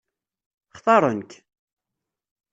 Xtaṛen-k? 0.77 1.31